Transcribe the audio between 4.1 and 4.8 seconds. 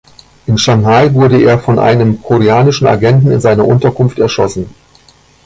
erschossen.